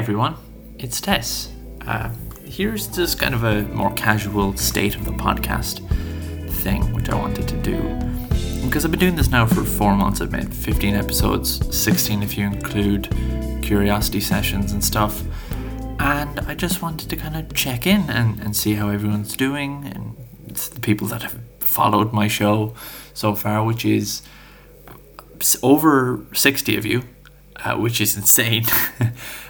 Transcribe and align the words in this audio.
everyone, 0.00 0.34
it's 0.78 0.98
Tess. 0.98 1.52
Uh, 1.86 2.08
here's 2.46 2.86
just 2.86 3.20
kind 3.20 3.34
of 3.34 3.44
a 3.44 3.60
more 3.64 3.92
casual 3.92 4.56
state 4.56 4.96
of 4.96 5.04
the 5.04 5.10
podcast 5.10 5.86
thing, 6.62 6.94
which 6.94 7.10
I 7.10 7.16
wanted 7.16 7.46
to 7.48 7.56
do. 7.58 7.76
Because 8.64 8.86
I've 8.86 8.92
been 8.92 9.00
doing 9.00 9.16
this 9.16 9.28
now 9.28 9.44
for 9.44 9.62
four 9.62 9.94
months, 9.94 10.22
I've 10.22 10.32
made 10.32 10.54
15 10.54 10.94
episodes, 10.94 11.76
16 11.78 12.22
if 12.22 12.38
you 12.38 12.46
include 12.46 13.14
curiosity 13.60 14.20
sessions 14.20 14.72
and 14.72 14.82
stuff. 14.82 15.22
And 15.98 16.40
I 16.40 16.54
just 16.54 16.80
wanted 16.80 17.10
to 17.10 17.16
kind 17.16 17.36
of 17.36 17.52
check 17.52 17.86
in 17.86 18.08
and, 18.08 18.40
and 18.40 18.56
see 18.56 18.76
how 18.76 18.88
everyone's 18.88 19.36
doing 19.36 19.84
and 19.84 20.16
the 20.46 20.80
people 20.80 21.08
that 21.08 21.24
have 21.24 21.38
followed 21.58 22.10
my 22.14 22.26
show 22.26 22.74
so 23.12 23.34
far, 23.34 23.62
which 23.62 23.84
is 23.84 24.22
over 25.62 26.24
60 26.32 26.78
of 26.78 26.86
you, 26.86 27.02
uh, 27.64 27.76
which 27.76 28.00
is 28.00 28.16
insane. 28.16 28.64
uh, 29.00 29.08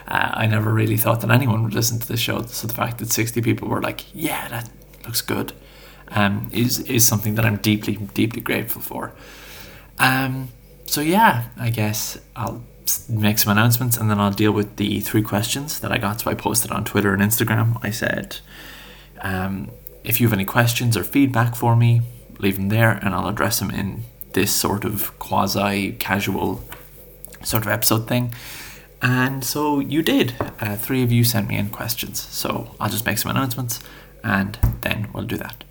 I 0.08 0.46
never 0.46 0.72
really 0.72 0.96
thought 0.96 1.20
that 1.20 1.30
anyone 1.30 1.62
would 1.62 1.74
listen 1.74 1.98
to 1.98 2.06
the 2.06 2.16
show. 2.16 2.42
So 2.42 2.66
the 2.66 2.74
fact 2.74 2.98
that 2.98 3.10
60 3.10 3.40
people 3.42 3.68
were 3.68 3.82
like, 3.82 4.04
yeah, 4.14 4.48
that 4.48 4.70
looks 5.04 5.22
good, 5.22 5.52
um, 6.08 6.48
is, 6.52 6.80
is 6.80 7.04
something 7.04 7.34
that 7.36 7.44
I'm 7.44 7.56
deeply, 7.56 7.96
deeply 8.14 8.40
grateful 8.40 8.82
for. 8.82 9.12
Um, 9.98 10.48
so 10.86 11.00
yeah, 11.00 11.48
I 11.56 11.70
guess 11.70 12.18
I'll 12.34 12.64
make 13.08 13.38
some 13.38 13.52
announcements 13.52 13.96
and 13.96 14.10
then 14.10 14.18
I'll 14.18 14.32
deal 14.32 14.52
with 14.52 14.76
the 14.76 15.00
three 15.00 15.22
questions 15.22 15.78
that 15.80 15.92
I 15.92 15.98
got. 15.98 16.20
So 16.20 16.30
I 16.30 16.34
posted 16.34 16.72
on 16.72 16.84
Twitter 16.84 17.14
and 17.14 17.22
Instagram. 17.22 17.78
I 17.82 17.90
said, 17.90 18.38
um, 19.20 19.70
if 20.02 20.20
you 20.20 20.26
have 20.26 20.32
any 20.32 20.44
questions 20.44 20.96
or 20.96 21.04
feedback 21.04 21.54
for 21.54 21.76
me, 21.76 22.02
leave 22.38 22.56
them 22.56 22.70
there 22.70 22.92
and 22.92 23.14
I'll 23.14 23.28
address 23.28 23.60
them 23.60 23.70
in 23.70 24.04
this 24.32 24.52
sort 24.52 24.84
of 24.84 25.18
quasi 25.18 25.92
casual 25.92 26.64
sort 27.42 27.64
of 27.64 27.68
episode 27.68 28.06
thing. 28.08 28.34
And 29.02 29.44
so 29.44 29.80
you 29.80 30.02
did. 30.02 30.34
Uh, 30.60 30.76
three 30.76 31.02
of 31.02 31.10
you 31.10 31.24
sent 31.24 31.48
me 31.48 31.56
in 31.56 31.70
questions. 31.70 32.20
So 32.20 32.74
I'll 32.78 32.90
just 32.90 33.06
make 33.06 33.18
some 33.18 33.30
announcements 33.30 33.80
and 34.22 34.58
then 34.82 35.08
we'll 35.12 35.24
do 35.24 35.36
that. 35.38 35.64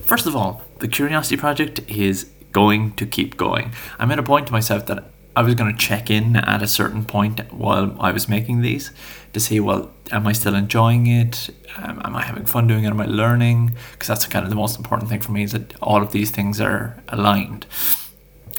First 0.00 0.26
of 0.26 0.34
all, 0.34 0.62
the 0.78 0.88
Curiosity 0.88 1.36
Project 1.36 1.80
is 1.88 2.30
going 2.50 2.92
to 2.92 3.06
keep 3.06 3.36
going. 3.36 3.72
I 3.98 4.04
made 4.04 4.18
a 4.18 4.22
point 4.22 4.46
to 4.48 4.52
myself 4.52 4.86
that 4.86 5.04
I 5.34 5.42
was 5.42 5.54
going 5.54 5.72
to 5.72 5.78
check 5.78 6.10
in 6.10 6.36
at 6.36 6.62
a 6.62 6.68
certain 6.68 7.04
point 7.04 7.40
while 7.52 7.96
I 7.98 8.12
was 8.12 8.28
making 8.28 8.60
these 8.60 8.90
to 9.32 9.40
see, 9.40 9.60
well, 9.60 9.90
am 10.10 10.26
I 10.26 10.32
still 10.32 10.54
enjoying 10.54 11.06
it? 11.06 11.48
Um, 11.78 12.02
am 12.04 12.14
I 12.14 12.22
having 12.22 12.44
fun 12.44 12.66
doing 12.66 12.84
it? 12.84 12.88
Am 12.88 13.00
I 13.00 13.06
learning? 13.06 13.72
Because 13.92 14.08
that's 14.08 14.26
kind 14.26 14.44
of 14.44 14.50
the 14.50 14.56
most 14.56 14.76
important 14.76 15.08
thing 15.08 15.20
for 15.20 15.32
me 15.32 15.44
is 15.44 15.52
that 15.52 15.74
all 15.80 16.02
of 16.02 16.12
these 16.12 16.30
things 16.30 16.60
are 16.60 17.02
aligned. 17.08 17.64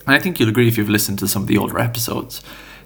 And 0.05 0.15
I 0.15 0.19
think 0.19 0.39
you'll 0.39 0.49
agree 0.49 0.67
if 0.67 0.77
you've 0.77 0.89
listened 0.89 1.19
to 1.19 1.27
some 1.27 1.43
of 1.43 1.47
the 1.47 1.57
older 1.57 1.79
episodes 1.79 2.41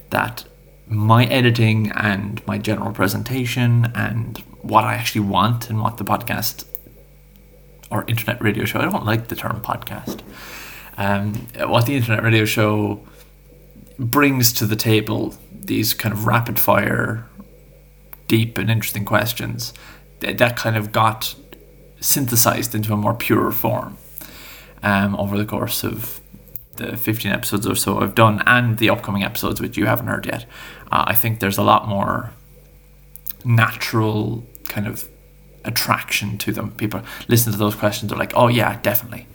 that 0.10 0.46
my 0.88 1.26
editing 1.26 1.92
and 1.92 2.46
my 2.48 2.58
general 2.58 2.92
presentation 2.92 3.92
and 3.96 4.38
what 4.62 4.84
I 4.84 4.94
actually 4.94 5.22
want 5.22 5.70
and 5.70 5.82
what 5.82 5.98
the 5.98 6.04
podcast 6.04 6.66
or 7.90 8.06
internet 8.08 8.42
radio 8.42 8.66
show, 8.66 8.80
I 8.80 8.86
don't 8.86 9.06
like 9.06 9.28
the 9.28 9.36
term 9.36 9.62
podcast, 9.62 10.22
um, 10.98 11.34
what 11.70 11.86
the 11.86 11.95
internet 11.95 12.23
radio 12.23 12.45
show 12.45 13.02
brings 13.98 14.54
to 14.54 14.66
the 14.66 14.76
table 14.76 15.36
these 15.52 15.94
kind 15.94 16.14
of 16.14 16.26
rapid 16.26 16.60
fire, 16.60 17.26
deep 18.28 18.58
and 18.58 18.70
interesting 18.70 19.06
questions 19.06 19.73
that, 20.20 20.58
kind 20.58 20.76
of 20.76 20.92
got 20.92 21.36
synthesized 22.00 22.73
into 22.73 22.94
a 22.94 22.98
more 22.98 23.14
pure 23.14 23.52
form 23.52 23.98
um, 24.84 25.16
over 25.16 25.38
the 25.38 25.45
course 25.45 25.84
of 25.84 26.22
the 26.78 26.97
15 26.97 27.31
episodes 27.31 27.67
or 27.67 27.75
so 27.75 28.00
I've 28.00 28.16
done 28.16 28.42
and 28.45 28.78
the 28.78 28.89
upcoming 28.89 29.23
episodes, 29.23 29.61
which 29.61 29.78
you 29.78 29.86
haven't 29.86 30.08
heard 30.08 30.25
yet. 30.25 30.45
Uh, 30.92 31.06
I 31.08 31.16
think 31.16 31.39
there's 31.39 31.58
a 31.58 31.64
lot 31.64 31.88
more 31.88 32.31
natural 33.44 34.45
kind 34.66 34.88
of 34.88 35.08
attraction 35.66 36.38
to 36.39 36.52
them. 36.52 36.72
People 36.72 37.02
listen 37.28 37.52
to 37.52 37.58
those 37.58 37.75
questions, 37.75 38.11
are 38.11 38.17
like, 38.17 38.33
oh, 38.36 38.48
yeah, 38.48 38.80
definitely. 38.81 39.28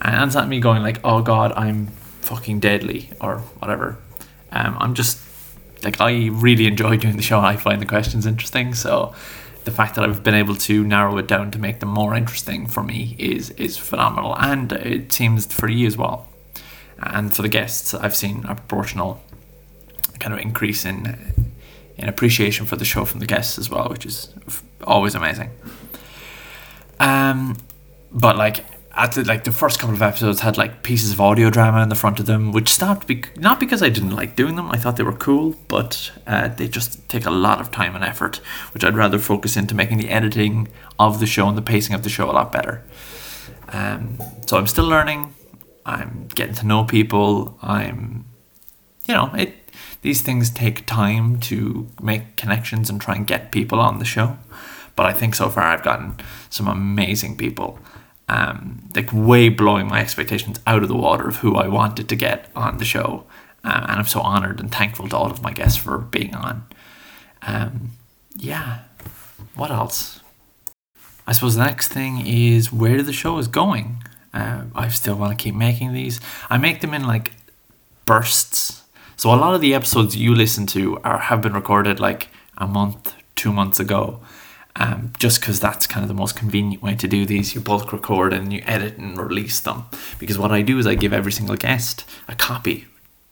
And 0.00 0.24
it's 0.24 0.34
not 0.34 0.48
me 0.48 0.60
going, 0.60 0.82
like, 0.82 1.00
oh, 1.02 1.22
God, 1.22 1.52
I'm 1.56 1.88
fucking 2.20 2.60
deadly 2.60 3.10
or 3.20 3.38
whatever. 3.60 3.98
Um, 4.52 4.76
I'm 4.78 4.94
just 4.94 5.20
like 5.84 6.00
I 6.00 6.28
really 6.28 6.66
enjoy 6.66 6.96
doing 6.96 7.16
the 7.16 7.22
show 7.22 7.38
and 7.38 7.46
I 7.46 7.56
find 7.56 7.80
the 7.80 7.86
questions 7.86 8.26
interesting. 8.26 8.74
So 8.74 9.14
the 9.64 9.70
fact 9.70 9.94
that 9.96 10.04
I've 10.04 10.22
been 10.22 10.34
able 10.34 10.56
to 10.56 10.84
narrow 10.84 11.16
it 11.18 11.26
down 11.26 11.50
to 11.52 11.58
make 11.58 11.80
them 11.80 11.88
more 11.88 12.14
interesting 12.14 12.66
for 12.66 12.82
me 12.82 13.16
is 13.18 13.50
is 13.50 13.76
phenomenal, 13.76 14.36
and 14.38 14.72
it 14.72 15.12
seems 15.12 15.46
for 15.52 15.68
you 15.68 15.86
as 15.86 15.96
well. 15.96 16.28
And 16.98 17.34
for 17.34 17.42
the 17.42 17.48
guests, 17.48 17.94
I've 17.94 18.16
seen 18.16 18.44
a 18.48 18.54
proportional 18.54 19.22
kind 20.18 20.32
of 20.32 20.40
increase 20.40 20.84
in 20.84 21.34
in 21.96 22.08
appreciation 22.08 22.66
for 22.66 22.76
the 22.76 22.84
show 22.84 23.04
from 23.04 23.20
the 23.20 23.26
guests 23.26 23.58
as 23.58 23.70
well, 23.70 23.88
which 23.88 24.04
is 24.04 24.34
always 24.84 25.14
amazing. 25.14 25.50
Um, 27.00 27.56
but 28.12 28.36
like 28.36 28.64
at 28.96 29.12
the, 29.12 29.24
like 29.24 29.44
the 29.44 29.52
first 29.52 29.78
couple 29.78 29.94
of 29.94 30.02
episodes 30.02 30.40
had 30.40 30.56
like 30.56 30.82
pieces 30.82 31.12
of 31.12 31.20
audio 31.20 31.50
drama 31.50 31.82
in 31.82 31.88
the 31.88 31.94
front 31.94 32.18
of 32.18 32.26
them, 32.26 32.52
which 32.52 32.68
stopped 32.68 33.06
be- 33.06 33.24
not 33.36 33.60
because 33.60 33.82
I 33.82 33.88
didn't 33.90 34.16
like 34.16 34.36
doing 34.36 34.56
them. 34.56 34.70
I 34.70 34.76
thought 34.76 34.96
they 34.96 35.02
were 35.02 35.12
cool, 35.12 35.54
but 35.68 36.12
uh, 36.26 36.48
they 36.48 36.68
just 36.68 37.06
take 37.08 37.26
a 37.26 37.30
lot 37.30 37.60
of 37.60 37.70
time 37.70 37.94
and 37.94 38.02
effort, 38.04 38.36
which 38.72 38.84
I'd 38.84 38.96
rather 38.96 39.18
focus 39.18 39.56
into 39.56 39.74
making 39.74 39.98
the 39.98 40.08
editing 40.08 40.68
of 40.98 41.20
the 41.20 41.26
show 41.26 41.48
and 41.48 41.56
the 41.56 41.62
pacing 41.62 41.94
of 41.94 42.02
the 42.02 42.08
show 42.08 42.30
a 42.30 42.32
lot 42.32 42.52
better. 42.52 42.82
Um, 43.68 44.18
so 44.46 44.56
I'm 44.56 44.66
still 44.66 44.86
learning. 44.86 45.34
I'm 45.86 46.28
getting 46.34 46.54
to 46.56 46.66
know 46.66 46.84
people. 46.84 47.58
I'm, 47.62 48.26
you 49.06 49.14
know, 49.14 49.30
it. 49.34 49.54
These 50.02 50.20
things 50.20 50.50
take 50.50 50.86
time 50.86 51.40
to 51.40 51.88
make 52.02 52.36
connections 52.36 52.90
and 52.90 53.00
try 53.00 53.14
and 53.14 53.26
get 53.26 53.50
people 53.50 53.80
on 53.80 53.98
the 53.98 54.04
show. 54.04 54.36
But 54.94 55.06
I 55.06 55.12
think 55.12 55.34
so 55.34 55.48
far 55.48 55.64
I've 55.64 55.82
gotten 55.82 56.16
some 56.50 56.68
amazing 56.68 57.36
people 57.36 57.78
um, 58.28 58.88
like 58.94 59.10
way 59.12 59.48
blowing 59.48 59.88
my 59.88 60.00
expectations 60.00 60.58
out 60.66 60.82
of 60.82 60.88
the 60.88 60.96
water 60.96 61.28
of 61.28 61.36
who 61.36 61.56
I 61.56 61.68
wanted 61.68 62.08
to 62.08 62.16
get 62.16 62.50
on 62.56 62.78
the 62.78 62.84
show. 62.84 63.24
Um, 63.64 63.82
and 63.82 63.92
I'm 63.92 64.06
so 64.06 64.20
honored 64.20 64.60
and 64.60 64.72
thankful 64.72 65.08
to 65.08 65.16
all 65.16 65.30
of 65.30 65.42
my 65.42 65.52
guests 65.52 65.78
for 65.78 65.98
being 65.98 66.34
on. 66.34 66.66
Um, 67.42 67.90
yeah, 68.34 68.80
what 69.54 69.70
else? 69.70 70.20
I 71.26 71.32
suppose 71.32 71.56
the 71.56 71.64
next 71.64 71.88
thing 71.88 72.24
is 72.26 72.72
where 72.72 73.02
the 73.02 73.12
show 73.12 73.38
is 73.38 73.48
going. 73.48 74.02
Uh, 74.36 74.64
I 74.74 74.88
still 74.88 75.16
want 75.16 75.36
to 75.36 75.42
keep 75.42 75.54
making 75.54 75.92
these. 75.92 76.20
I 76.50 76.56
make 76.58 76.80
them 76.82 76.94
in 76.94 77.04
like 77.14 77.32
bursts. 78.04 78.82
So 79.16 79.32
a 79.34 79.40
lot 79.44 79.54
of 79.54 79.60
the 79.60 79.74
episodes 79.74 80.16
you 80.16 80.34
listen 80.34 80.66
to 80.76 80.98
are 81.02 81.18
have 81.18 81.40
been 81.40 81.54
recorded 81.54 81.98
like 82.08 82.28
a 82.58 82.66
month, 82.66 83.14
two 83.34 83.52
months 83.52 83.80
ago 83.80 84.20
um, 84.78 85.12
just 85.18 85.40
because 85.40 85.58
that's 85.58 85.86
kind 85.86 86.04
of 86.04 86.08
the 86.08 86.14
most 86.14 86.36
convenient 86.36 86.82
way 86.82 86.94
to 86.94 87.08
do 87.08 87.24
these. 87.24 87.54
You 87.54 87.60
bulk 87.60 87.92
record 87.92 88.32
and 88.32 88.52
you 88.52 88.62
edit 88.66 88.98
and 88.98 89.18
release 89.18 89.58
them. 89.60 89.84
Because 90.18 90.38
what 90.38 90.52
I 90.52 90.62
do 90.62 90.78
is 90.78 90.86
I 90.86 90.94
give 90.94 91.12
every 91.12 91.32
single 91.32 91.56
guest 91.56 92.04
a 92.28 92.34
copy 92.34 92.86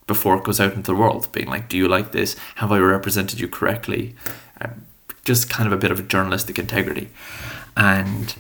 before 0.07 0.37
it 0.37 0.45
goes 0.45 0.61
out 0.61 0.75
into 0.75 0.93
the 0.93 0.99
world, 0.99 1.29
being 1.33 1.49
like, 1.49 1.69
"Do 1.69 1.77
you 1.77 1.89
like 1.89 2.13
this? 2.13 2.37
Have 2.57 2.73
I 2.73 2.79
represented 2.79 3.41
you 3.41 3.49
correctly?" 3.49 4.15
Um, 4.61 4.87
just 5.25 5.51
kind 5.51 5.67
of 5.67 5.73
a 5.73 5.81
bit 5.81 5.91
of 5.91 5.99
a 6.01 6.03
journalistic 6.03 6.59
integrity, 6.59 7.11
and 7.77 8.35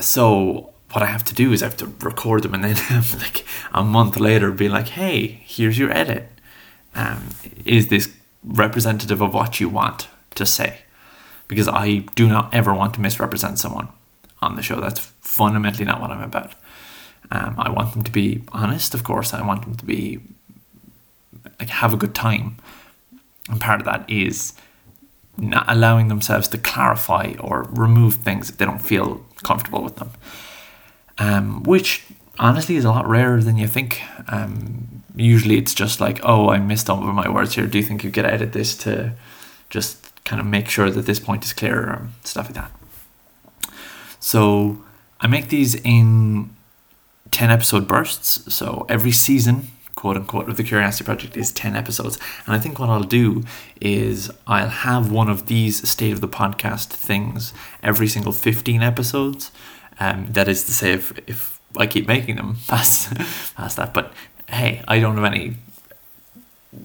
so 0.00 0.72
what 0.92 1.02
I 1.02 1.06
have 1.06 1.24
to 1.24 1.34
do 1.34 1.52
is 1.52 1.62
I 1.62 1.66
have 1.66 1.76
to 1.78 1.92
record 2.00 2.42
them 2.42 2.54
and 2.54 2.64
then 2.64 2.76
like 3.18 3.44
a 3.72 3.84
month 3.84 4.18
later 4.18 4.50
be 4.50 4.68
like, 4.68 4.88
"Hey, 4.88 5.42
here's 5.44 5.78
your 5.78 5.92
edit. 5.92 6.28
Um, 6.94 7.28
is 7.64 7.88
this 7.88 8.12
representative 8.42 9.20
of 9.20 9.34
what 9.34 9.60
you 9.60 9.68
want 9.68 10.08
to 10.34 10.46
say?" 10.46 10.80
because 11.48 11.66
I 11.66 12.04
do 12.14 12.28
not 12.28 12.54
ever 12.54 12.72
want 12.72 12.94
to 12.94 13.00
misrepresent 13.00 13.58
someone 13.58 13.88
on 14.40 14.54
the 14.54 14.62
show. 14.62 14.80
That's 14.80 15.00
fundamentally 15.20 15.86
not 15.86 16.00
what 16.00 16.10
I'm 16.10 16.22
about. 16.22 16.54
Um, 17.30 17.54
I 17.58 17.70
want 17.70 17.92
them 17.94 18.02
to 18.02 18.12
be 18.12 18.42
honest, 18.52 18.94
of 18.94 19.02
course. 19.02 19.34
I 19.34 19.44
want 19.44 19.62
them 19.62 19.74
to 19.74 19.84
be 19.84 20.20
like 21.58 21.70
have 21.70 21.92
a 21.92 21.96
good 21.96 22.14
time, 22.14 22.58
and 23.48 23.60
part 23.60 23.80
of 23.80 23.86
that 23.86 24.08
is 24.08 24.52
not 25.36 25.64
allowing 25.68 26.08
themselves 26.08 26.48
to 26.48 26.58
clarify 26.58 27.34
or 27.40 27.64
remove 27.70 28.16
things 28.16 28.50
if 28.50 28.58
they 28.58 28.64
don't 28.64 28.82
feel 28.82 29.24
comfortable 29.42 29.82
with 29.82 29.96
them. 29.96 30.10
Um, 31.18 31.62
which 31.64 32.04
honestly 32.38 32.76
is 32.76 32.84
a 32.84 32.90
lot 32.90 33.08
rarer 33.08 33.42
than 33.42 33.56
you 33.56 33.66
think. 33.66 34.02
Um, 34.28 35.02
usually 35.16 35.58
it's 35.58 35.74
just 35.74 36.00
like, 36.00 36.20
oh, 36.22 36.50
I 36.50 36.58
missed 36.58 36.88
over 36.88 37.12
my 37.12 37.28
words 37.28 37.54
here. 37.54 37.66
Do 37.66 37.78
you 37.78 37.84
think 37.84 38.04
you 38.04 38.10
could 38.10 38.24
edit 38.24 38.52
this 38.52 38.76
to 38.78 39.14
just 39.70 40.08
kind 40.28 40.40
of 40.40 40.46
make 40.46 40.68
sure 40.68 40.90
that 40.90 41.06
this 41.06 41.18
point 41.18 41.44
is 41.44 41.52
clear 41.52 41.88
and 41.88 42.12
stuff 42.22 42.46
like 42.46 42.54
that. 42.54 42.70
So 44.20 44.84
I 45.20 45.26
make 45.26 45.48
these 45.48 45.74
in 45.74 46.54
10 47.30 47.50
episode 47.50 47.88
bursts. 47.88 48.52
So 48.54 48.84
every 48.88 49.12
season, 49.12 49.68
quote 49.94 50.16
unquote, 50.16 50.48
of 50.48 50.56
the 50.56 50.64
Curiosity 50.64 51.04
Project 51.04 51.36
is 51.36 51.50
10 51.52 51.74
episodes. 51.74 52.18
And 52.46 52.54
I 52.54 52.58
think 52.58 52.78
what 52.78 52.90
I'll 52.90 53.02
do 53.02 53.42
is 53.80 54.30
I'll 54.46 54.68
have 54.68 55.10
one 55.10 55.30
of 55.30 55.46
these 55.46 55.88
state 55.88 56.12
of 56.12 56.20
the 56.20 56.28
podcast 56.28 56.88
things 56.88 57.54
every 57.82 58.06
single 58.06 58.32
15 58.32 58.82
episodes. 58.82 59.50
Um, 60.00 60.26
that 60.32 60.48
is 60.48 60.64
to 60.64 60.72
say, 60.72 60.92
if, 60.92 61.12
if 61.26 61.60
I 61.76 61.86
keep 61.86 62.06
making 62.06 62.36
them 62.36 62.58
past, 62.68 63.14
past 63.56 63.76
that. 63.76 63.92
But 63.92 64.12
hey, 64.48 64.82
I 64.88 65.00
don't 65.00 65.16
have 65.16 65.24
any 65.24 65.56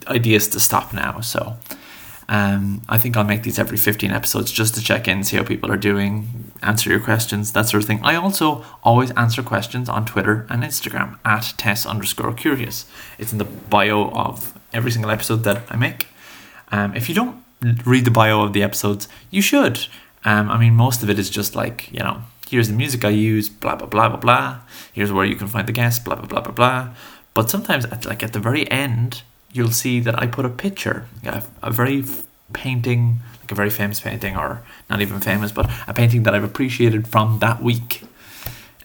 ideas 0.07 0.47
to 0.49 0.59
stop 0.59 0.93
now. 0.93 1.21
So 1.21 1.57
Um, 2.29 2.81
I 2.87 2.97
think 2.97 3.17
I'll 3.17 3.25
make 3.25 3.43
these 3.43 3.59
every 3.59 3.77
15 3.77 4.09
episodes 4.11 4.49
just 4.51 4.75
to 4.75 4.81
check 4.81 5.07
in, 5.09 5.23
see 5.23 5.35
how 5.37 5.43
people 5.43 5.69
are 5.71 5.77
doing, 5.77 6.51
answer 6.61 6.89
your 6.89 7.01
questions, 7.01 7.51
that 7.51 7.67
sort 7.67 7.83
of 7.83 7.87
thing. 7.87 7.99
I 8.01 8.15
also 8.15 8.63
always 8.81 9.11
answer 9.11 9.43
questions 9.43 9.89
on 9.89 10.05
Twitter 10.05 10.47
and 10.49 10.63
Instagram 10.63 11.19
at 11.25 11.53
Tess 11.57 11.85
underscore 11.85 12.33
curious. 12.33 12.85
It's 13.19 13.33
in 13.33 13.39
the 13.39 13.45
bio 13.69 14.09
of 14.11 14.57
every 14.71 14.89
single 14.91 15.11
episode 15.11 15.43
that 15.43 15.63
I 15.69 15.75
make. 15.75 16.07
Um, 16.71 16.95
if 16.95 17.09
you 17.09 17.13
don't 17.15 17.43
read 17.85 18.05
the 18.05 18.11
bio 18.11 18.41
of 18.41 18.53
the 18.53 18.63
episodes, 18.63 19.07
you 19.29 19.41
should. 19.41 19.85
Um, 20.23 20.49
I 20.49 20.57
mean, 20.57 20.73
most 20.75 21.03
of 21.03 21.09
it 21.09 21.19
is 21.19 21.29
just 21.29 21.55
like, 21.55 21.91
you 21.91 21.99
know, 21.99 22.23
here's 22.53 22.67
the 22.67 22.73
music 22.73 23.03
I 23.03 23.09
use, 23.09 23.49
blah, 23.49 23.75
blah, 23.75 23.87
blah, 23.87 24.09
blah, 24.09 24.17
blah. 24.17 24.59
Here's 24.93 25.11
where 25.11 25.25
you 25.25 25.35
can 25.35 25.47
find 25.47 25.67
the 25.67 25.71
guests, 25.71 25.99
blah, 26.03 26.15
blah, 26.15 26.27
blah, 26.27 26.41
blah, 26.41 26.51
blah. 26.51 26.89
But 27.33 27.49
sometimes, 27.49 27.85
at, 27.85 28.05
like 28.05 28.21
at 28.23 28.33
the 28.33 28.39
very 28.39 28.69
end, 28.69 29.23
you'll 29.51 29.71
see 29.71 29.99
that 30.01 30.21
I 30.21 30.27
put 30.27 30.45
a 30.45 30.49
picture, 30.49 31.07
a, 31.25 31.43
a 31.63 31.71
very 31.71 32.01
f- 32.01 32.25
painting, 32.53 33.19
like 33.41 33.51
a 33.51 33.55
very 33.55 33.71
famous 33.71 33.99
painting, 33.99 34.37
or 34.37 34.61
not 34.89 35.01
even 35.01 35.19
famous, 35.19 35.51
but 35.51 35.69
a 35.87 35.93
painting 35.93 36.23
that 36.23 36.35
I've 36.35 36.43
appreciated 36.43 37.07
from 37.07 37.39
that 37.39 37.61
week, 37.61 38.03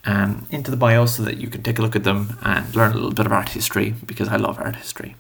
um, 0.06 0.46
into 0.50 0.70
the 0.70 0.76
bio 0.76 1.04
so 1.04 1.22
that 1.24 1.36
you 1.36 1.48
can 1.48 1.62
take 1.62 1.78
a 1.78 1.82
look 1.82 1.94
at 1.94 2.04
them 2.04 2.38
and 2.42 2.74
learn 2.74 2.92
a 2.92 2.94
little 2.94 3.12
bit 3.12 3.26
of 3.26 3.32
art 3.32 3.50
history 3.50 3.94
because 4.06 4.28
I 4.28 4.36
love 4.36 4.58
art 4.58 4.76
history. 4.76 5.14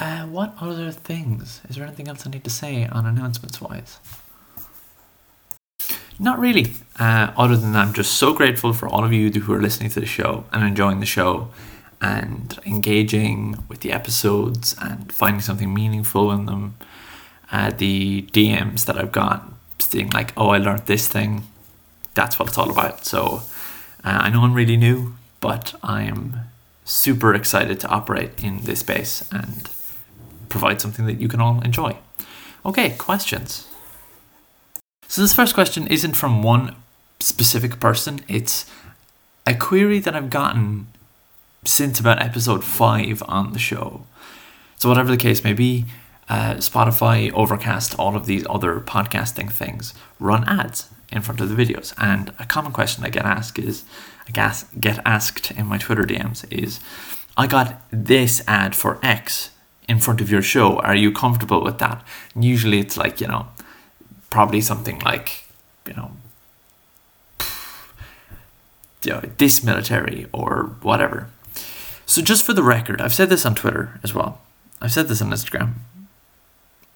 Uh, 0.00 0.24
what 0.26 0.54
other 0.60 0.90
things? 0.90 1.60
Is 1.68 1.76
there 1.76 1.84
anything 1.84 2.08
else 2.08 2.26
I 2.26 2.30
need 2.30 2.44
to 2.44 2.50
say 2.50 2.86
on 2.86 3.04
announcements 3.04 3.60
wise? 3.60 3.98
Not 6.18 6.38
really. 6.38 6.72
Uh, 6.98 7.32
other 7.36 7.56
than 7.56 7.74
I'm 7.74 7.92
just 7.92 8.14
so 8.14 8.32
grateful 8.32 8.72
for 8.72 8.88
all 8.88 9.04
of 9.04 9.12
you 9.12 9.30
who 9.30 9.52
are 9.52 9.60
listening 9.60 9.90
to 9.90 10.00
the 10.00 10.06
show 10.06 10.44
and 10.52 10.64
enjoying 10.64 11.00
the 11.00 11.06
show 11.06 11.48
and 12.00 12.58
engaging 12.64 13.64
with 13.68 13.80
the 13.80 13.92
episodes 13.92 14.76
and 14.80 15.12
finding 15.12 15.40
something 15.40 15.72
meaningful 15.72 16.30
in 16.30 16.46
them. 16.46 16.76
Uh, 17.50 17.70
the 17.70 18.22
DMs 18.32 18.84
that 18.86 18.96
I've 18.96 19.12
got 19.12 19.52
saying 19.78 20.10
like, 20.10 20.32
"Oh, 20.36 20.48
I 20.48 20.58
learned 20.58 20.86
this 20.86 21.08
thing." 21.08 21.44
That's 22.14 22.38
what 22.38 22.48
it's 22.48 22.58
all 22.58 22.70
about. 22.70 23.04
So 23.04 23.42
uh, 24.04 24.18
I 24.24 24.30
know 24.30 24.42
I'm 24.42 24.54
really 24.54 24.76
new, 24.76 25.14
but 25.40 25.74
I'm 25.82 26.50
super 26.84 27.34
excited 27.34 27.80
to 27.80 27.88
operate 27.88 28.42
in 28.42 28.60
this 28.62 28.80
space 28.80 29.28
and 29.32 29.68
provide 30.48 30.80
something 30.80 31.06
that 31.06 31.20
you 31.20 31.28
can 31.28 31.40
all 31.40 31.60
enjoy. 31.62 31.96
Okay, 32.64 32.90
questions. 32.90 33.66
So 35.14 35.22
this 35.22 35.32
first 35.32 35.54
question 35.54 35.86
isn't 35.86 36.14
from 36.14 36.42
one 36.42 36.74
specific 37.20 37.78
person. 37.78 38.24
It's 38.26 38.68
a 39.46 39.54
query 39.54 40.00
that 40.00 40.16
I've 40.16 40.28
gotten 40.28 40.88
since 41.64 42.00
about 42.00 42.20
episode 42.20 42.64
five 42.64 43.22
on 43.28 43.52
the 43.52 43.60
show. 43.60 44.06
So, 44.76 44.88
whatever 44.88 45.12
the 45.12 45.16
case 45.16 45.44
may 45.44 45.52
be, 45.52 45.84
uh, 46.28 46.54
Spotify, 46.54 47.30
Overcast, 47.32 47.96
all 47.96 48.16
of 48.16 48.26
these 48.26 48.44
other 48.50 48.80
podcasting 48.80 49.52
things 49.52 49.94
run 50.18 50.42
ads 50.48 50.88
in 51.12 51.22
front 51.22 51.40
of 51.40 51.48
the 51.48 51.54
videos. 51.64 51.94
And 51.96 52.32
a 52.40 52.44
common 52.44 52.72
question 52.72 53.04
I 53.04 53.10
get 53.10 53.24
asked 53.24 53.60
is, 53.60 53.84
I 54.26 54.32
guess, 54.32 54.64
get 54.80 54.98
asked 55.06 55.52
in 55.52 55.68
my 55.68 55.78
Twitter 55.78 56.02
DMs 56.02 56.44
is, 56.52 56.80
I 57.36 57.46
got 57.46 57.80
this 57.92 58.42
ad 58.48 58.74
for 58.74 58.98
X 59.00 59.50
in 59.88 60.00
front 60.00 60.20
of 60.20 60.28
your 60.28 60.42
show. 60.42 60.80
Are 60.80 60.96
you 60.96 61.12
comfortable 61.12 61.62
with 61.62 61.78
that? 61.78 62.04
And 62.34 62.44
usually 62.44 62.80
it's 62.80 62.96
like, 62.96 63.20
you 63.20 63.28
know, 63.28 63.46
probably 64.34 64.60
something 64.60 64.98
like, 64.98 65.44
you 65.86 65.94
know, 65.94 66.10
you 69.04 69.12
know, 69.12 69.22
this 69.38 69.62
military 69.62 70.26
or 70.32 70.74
whatever. 70.82 71.28
So, 72.04 72.20
just 72.20 72.42
for 72.44 72.52
the 72.52 72.64
record, 72.64 73.00
I've 73.00 73.14
said 73.14 73.28
this 73.28 73.46
on 73.46 73.54
Twitter 73.54 74.00
as 74.02 74.12
well. 74.12 74.40
I've 74.80 74.90
said 74.92 75.06
this 75.06 75.22
on 75.22 75.30
Instagram. 75.30 75.74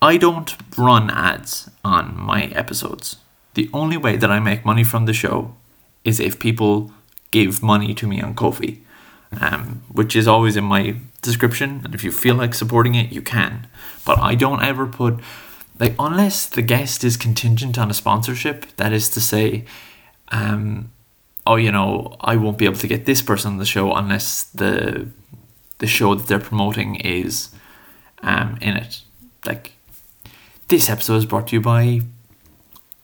I 0.02 0.16
don't 0.16 0.50
run 0.76 1.10
ads 1.10 1.70
on 1.84 2.20
my 2.20 2.46
episodes. 2.62 3.16
The 3.54 3.70
only 3.72 3.96
way 3.96 4.16
that 4.16 4.32
I 4.32 4.40
make 4.40 4.64
money 4.64 4.82
from 4.82 5.06
the 5.06 5.12
show 5.12 5.54
is 6.04 6.18
if 6.18 6.40
people 6.40 6.92
give 7.30 7.62
money 7.62 7.94
to 7.94 8.06
me 8.08 8.20
on 8.20 8.34
Ko-fi, 8.34 8.80
um, 9.40 9.82
which 9.92 10.16
is 10.16 10.26
always 10.26 10.56
in 10.56 10.64
my 10.64 10.96
description. 11.22 11.82
And 11.84 11.94
if 11.94 12.02
you 12.02 12.10
feel 12.10 12.34
like 12.34 12.54
supporting 12.54 12.96
it, 12.96 13.12
you 13.12 13.22
can. 13.22 13.68
But 14.04 14.18
I 14.18 14.34
don't 14.34 14.62
ever 14.62 14.86
put, 14.86 15.20
like, 15.78 15.94
unless 15.98 16.46
the 16.46 16.62
guest 16.62 17.04
is 17.04 17.16
contingent 17.16 17.78
on 17.78 17.90
a 17.90 17.94
sponsorship, 17.94 18.66
that 18.76 18.92
is 18.92 19.08
to 19.10 19.20
say, 19.20 19.64
um, 20.28 20.90
oh, 21.46 21.56
you 21.56 21.70
know, 21.70 22.16
I 22.20 22.36
won't 22.36 22.58
be 22.58 22.64
able 22.64 22.78
to 22.78 22.86
get 22.86 23.06
this 23.06 23.22
person 23.22 23.52
on 23.52 23.58
the 23.58 23.64
show 23.64 23.92
unless 23.94 24.44
the 24.44 25.08
the 25.78 25.86
show 25.86 26.14
that 26.16 26.26
they're 26.26 26.40
promoting 26.40 26.96
is 26.96 27.50
um, 28.22 28.58
in 28.60 28.76
it. 28.76 29.02
Like 29.46 29.72
this 30.66 30.90
episode 30.90 31.16
is 31.16 31.24
brought 31.24 31.48
to 31.48 31.56
you 31.56 31.60
by 31.60 32.00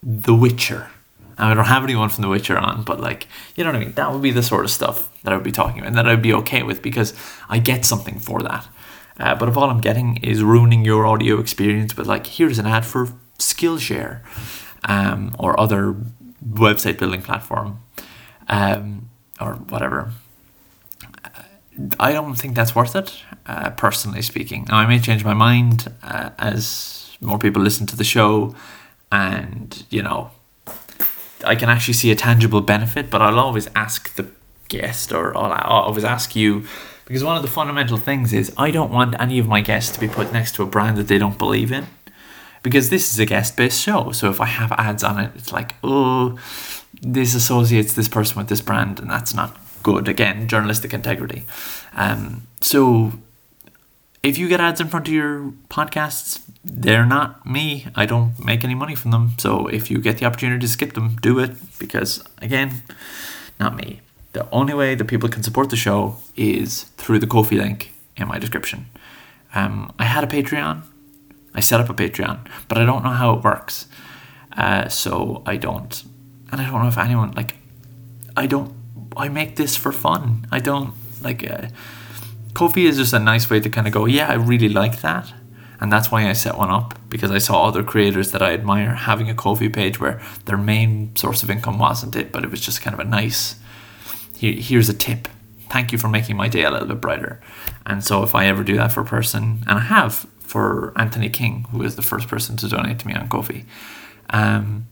The 0.03 0.35
Witcher. 0.35 0.91
Now, 1.38 1.50
I 1.50 1.55
don't 1.55 1.65
have 1.65 1.85
anyone 1.85 2.09
from 2.09 2.23
The 2.23 2.29
Witcher 2.29 2.59
on, 2.59 2.82
but 2.82 3.00
like 3.00 3.29
you 3.55 3.65
know 3.65 3.70
what 3.70 3.77
I 3.77 3.85
mean. 3.85 3.93
That 3.93 4.12
would 4.12 4.23
be 4.23 4.32
the 4.32 4.43
sort 4.43 4.65
of 4.65 4.70
stuff 4.70 5.11
that 5.23 5.32
I 5.32 5.37
would 5.37 5.44
be 5.44 5.53
talking 5.53 5.79
about, 5.79 5.88
and 5.88 5.97
that 5.97 6.09
I'd 6.09 6.23
be 6.23 6.35
okay 6.35 6.62
with 6.62 6.82
because 6.82 7.15
I 7.49 7.59
get 7.59 7.85
something 7.85 8.19
for 8.19 8.43
that. 8.43 8.67
Uh, 9.19 9.34
but 9.34 9.49
if 9.49 9.56
all 9.56 9.70
I'm 9.70 9.81
getting 9.81 10.16
is 10.19 10.43
ruining 10.43 10.84
your 10.84 11.06
audio 11.06 11.38
experience 11.38 11.96
with 11.96 12.06
like 12.06 12.26
here's 12.26 12.58
an 12.58 12.66
ad 12.66 12.84
for 12.84 13.08
Skillshare 13.38 14.20
um, 14.84 15.34
or 15.38 15.58
other 15.58 15.94
website 16.46 16.99
building 16.99 17.22
platform, 17.22 17.81
um, 18.49 19.08
or 19.40 19.55
whatever. 19.55 20.12
I 21.99 22.12
don't 22.12 22.34
think 22.37 22.55
that's 22.55 22.75
worth 22.75 22.94
it, 22.94 23.20
uh, 23.46 23.70
personally 23.70 24.22
speaking. 24.22 24.66
Now, 24.69 24.76
I 24.76 24.87
may 24.87 25.00
change 25.00 25.25
my 25.25 25.34
mind 25.34 25.90
uh, 26.05 26.31
as 26.38 27.17
more 27.20 27.38
people 27.38 27.62
listen 27.62 27.87
to 27.88 27.96
the 27.96 28.05
show, 28.05 28.55
and 29.10 29.84
you 29.90 30.02
know, 30.02 30.31
I 31.44 31.56
can 31.56 31.69
actually 31.69 31.94
see 31.94 32.12
a 32.12 32.14
tangible 32.14 32.60
benefit. 32.60 33.10
But 33.10 33.22
I'll 33.22 33.40
always 33.40 33.69
ask 33.75 34.14
the 34.14 34.28
guest, 34.69 35.12
or 35.12 35.37
I'll, 35.37 35.52
I'll 35.52 35.82
always 35.88 36.05
ask 36.05 36.37
you, 36.37 36.64
because 37.05 37.25
one 37.25 37.37
of 37.37 37.43
the 37.43 37.49
fundamental 37.49 37.99
things 37.99 38.33
is 38.33 38.53
I 38.56 38.71
don't 38.71 38.91
want 38.91 39.21
any 39.21 39.39
of 39.39 39.47
my 39.47 39.61
guests 39.61 39.93
to 39.93 40.01
be 40.01 40.09
put 40.09 40.33
next 40.33 40.55
to 40.56 40.62
a 40.62 40.67
brand 40.67 40.97
that 40.97 41.09
they 41.09 41.19
don't 41.19 41.39
believe 41.39 41.73
in, 41.73 41.87
because 42.62 42.91
this 42.91 43.12
is 43.12 43.19
a 43.19 43.27
guest-based 43.27 43.81
show. 43.81 44.12
So 44.12 44.31
if 44.31 44.41
I 44.41 44.47
have 44.47 44.73
ads 44.73 45.05
on 45.05 45.19
it, 45.21 45.33
it's 45.35 45.53
like, 45.53 45.75
oh 45.83 46.39
this 47.03 47.35
associates 47.35 47.93
this 47.95 48.09
person 48.09 48.39
with 48.39 48.49
this 48.49 48.61
brand, 48.61 48.99
and 49.01 49.11
that's 49.11 49.35
not 49.35 49.56
good. 49.83 50.09
Again, 50.09 50.49
journalistic 50.49 50.95
integrity. 50.95 51.45
Um, 51.95 52.47
so 52.61 53.12
if 54.23 54.39
you 54.39 54.49
get 54.49 54.61
ads 54.61 54.81
in 54.81 54.89
front 54.89 55.06
of 55.09 55.15
your 55.15 55.53
podcasts, 55.69 56.41
they're 56.65 57.06
not 57.06 57.45
me. 57.47 57.89
I 57.95 58.06
don't 58.06 58.43
make 58.43 58.65
any 58.65 58.75
money 58.75 58.94
from 58.94 59.11
them. 59.11 59.32
So 59.39 59.67
if 59.67 59.91
you 59.91 59.99
get 59.99 60.19
the 60.19 60.25
opportunity 60.25 60.61
to 60.61 60.69
skip 60.69 60.94
them, 60.94 61.17
do 61.17 61.39
it 61.39 61.51
because 61.79 62.25
again, 62.41 62.82
not 63.61 63.77
me. 63.77 64.01
The 64.34 64.48
only 64.50 64.74
way 64.74 64.94
that 64.94 65.05
people 65.06 65.29
can 65.29 65.43
support 65.43 65.70
the 65.70 65.76
show 65.76 66.19
is 66.36 66.84
through 66.98 67.20
the 67.20 67.26
Ko-fi 67.26 67.56
link 67.56 67.94
in 68.17 68.29
my 68.29 68.38
description. 68.38 68.86
Um, 69.55 69.93
I 69.98 70.05
had 70.05 70.22
a 70.24 70.26
Patreon. 70.26 70.82
I 71.55 71.60
set 71.60 71.81
up 71.81 71.88
a 71.88 71.94
Patreon, 71.94 72.41
but 72.69 72.76
I 72.76 72.84
don't 72.84 73.05
know 73.05 73.10
how 73.10 73.34
it 73.34 73.44
works. 73.44 73.86
Uh, 74.56 74.88
so 74.88 75.43
I 75.46 75.56
don't 75.56 76.05
and 76.50 76.60
I 76.60 76.70
don't 76.70 76.82
know 76.82 76.88
if 76.88 76.98
anyone 76.98 77.32
like 77.32 77.56
I 78.36 78.46
don't 78.46 78.72
I 79.17 79.29
make 79.29 79.56
this 79.56 79.76
for 79.76 79.93
fun. 79.93 80.46
I 80.50 80.60
don't 80.60 80.94
like 81.22 81.48
uh, 81.48 81.69
Ko-fi 82.55 82.86
is 82.86 82.96
just 82.96 83.12
a 83.12 83.19
nice 83.19 83.48
way 83.50 83.60
to 83.60 83.69
kind 83.69 83.86
of 83.86 83.93
go, 83.93 84.06
yeah, 84.06 84.29
I 84.29 84.34
really 84.34 84.69
like 84.69 85.00
that. 85.00 85.32
And 85.81 85.93
that's 85.93 86.10
why 86.10 86.29
I 86.29 86.32
set 86.32 86.56
one 86.56 86.70
up 86.70 86.98
because 87.08 87.31
I 87.31 87.38
saw 87.38 87.67
other 87.67 87.82
creators 87.82 88.31
that 88.32 88.43
I 88.43 88.53
admire 88.53 88.94
having 88.94 89.29
a 89.29 89.34
Ko-fi 89.34 89.69
page 89.69 90.00
where 90.00 90.20
their 90.46 90.56
main 90.56 91.14
source 91.17 91.43
of 91.43 91.50
income 91.50 91.79
wasn't 91.79 92.17
it, 92.17 92.32
but 92.32 92.44
it 92.44 92.50
was 92.50 92.60
just 92.60 92.81
kind 92.81 92.94
of 92.94 93.00
a 93.00 93.05
nice 93.05 93.56
here, 94.36 94.55
here's 94.55 94.88
a 94.88 94.94
tip. 94.94 95.29
Thank 95.70 95.93
you 95.93 95.98
for 95.98 96.08
making 96.08 96.36
my 96.36 96.48
day 96.48 96.64
a 96.64 96.70
little 96.70 96.86
bit 96.88 97.00
brighter. 97.00 97.41
And 97.86 98.05
so 98.05 98.22
if 98.22 98.34
I 98.34 98.46
ever 98.46 98.62
do 98.62 98.76
that 98.76 98.93
for 98.93 99.00
a 99.00 99.05
person, 99.05 99.64
and 99.67 99.79
I 99.79 99.82
have 99.82 100.26
for 100.38 100.93
Anthony 100.96 101.29
King, 101.31 101.67
who 101.70 101.82
is 101.82 101.96
the 101.96 102.03
first 102.03 102.29
person 102.29 102.56
to 102.58 102.69
donate 102.69 102.98
to 103.00 103.06
me 103.08 103.14
on 103.14 103.29
Ko-fi, 103.29 103.64
um, 104.31 104.86